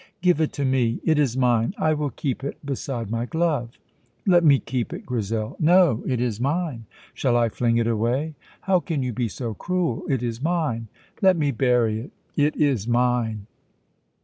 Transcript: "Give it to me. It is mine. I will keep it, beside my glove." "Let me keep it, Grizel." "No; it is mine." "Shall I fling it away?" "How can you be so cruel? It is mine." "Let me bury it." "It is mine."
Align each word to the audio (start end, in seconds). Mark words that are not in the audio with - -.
"Give 0.23 0.41
it 0.41 0.51
to 0.53 0.65
me. 0.65 0.99
It 1.03 1.19
is 1.19 1.37
mine. 1.37 1.75
I 1.77 1.93
will 1.93 2.09
keep 2.09 2.43
it, 2.43 2.57
beside 2.65 3.11
my 3.11 3.27
glove." 3.27 3.77
"Let 4.25 4.43
me 4.43 4.57
keep 4.57 4.91
it, 4.93 5.05
Grizel." 5.05 5.55
"No; 5.59 6.01
it 6.07 6.19
is 6.19 6.39
mine." 6.41 6.85
"Shall 7.13 7.37
I 7.37 7.49
fling 7.49 7.77
it 7.77 7.85
away?" 7.85 8.33
"How 8.61 8.79
can 8.79 9.03
you 9.03 9.13
be 9.13 9.27
so 9.27 9.53
cruel? 9.53 10.01
It 10.09 10.23
is 10.23 10.41
mine." 10.41 10.87
"Let 11.21 11.37
me 11.37 11.51
bury 11.51 11.99
it." 11.99 12.11
"It 12.35 12.55
is 12.55 12.87
mine." 12.87 13.45